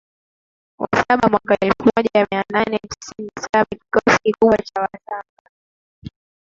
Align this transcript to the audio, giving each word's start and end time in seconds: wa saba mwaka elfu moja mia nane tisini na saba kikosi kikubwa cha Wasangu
wa 0.81 0.87
saba 1.07 1.29
mwaka 1.29 1.55
elfu 1.61 1.83
moja 1.95 2.27
mia 2.31 2.43
nane 2.51 2.79
tisini 2.89 3.29
na 3.37 3.41
saba 3.43 3.65
kikosi 3.65 4.19
kikubwa 4.23 4.57
cha 4.57 4.81
Wasangu 4.81 5.51